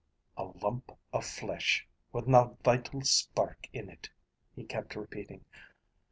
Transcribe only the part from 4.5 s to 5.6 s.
he kept repeating.